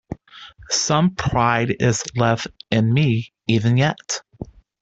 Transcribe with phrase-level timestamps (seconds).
[0.71, 4.23] Some pride is left in me even yet.